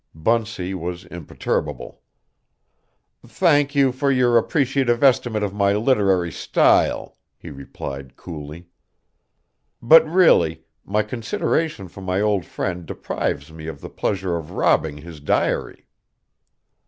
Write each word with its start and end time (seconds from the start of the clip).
Bunsey 0.15 0.73
was 0.73 1.05
imperturbable. 1.05 2.01
"Thank 3.23 3.75
you 3.75 3.91
for 3.91 4.11
your 4.11 4.35
appreciative 4.35 5.03
estimate 5.03 5.43
of 5.43 5.53
my 5.53 5.73
literary 5.75 6.31
style," 6.31 7.19
he 7.37 7.51
replied 7.51 8.15
coolly; 8.15 8.65
"but 9.79 10.03
really, 10.09 10.63
my 10.83 11.03
consideration 11.03 11.87
for 11.87 12.01
my 12.01 12.19
old 12.19 12.45
friend 12.45 12.87
deprives 12.87 13.51
me 13.53 13.67
of 13.67 13.79
the 13.79 13.91
pleasure 13.91 14.37
of 14.37 14.49
robbing 14.49 14.97
his 14.97 15.19
diary." 15.19 15.85